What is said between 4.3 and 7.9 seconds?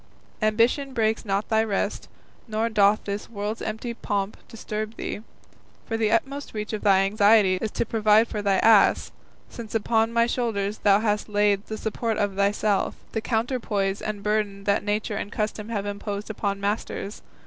disturb thee, for the utmost reach of thy anxiety is to